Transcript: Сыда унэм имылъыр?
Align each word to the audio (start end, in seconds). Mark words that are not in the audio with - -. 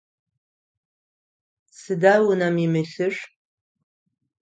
Сыда 1.79 2.15
унэм 2.29 2.55
имылъыр? 2.65 3.15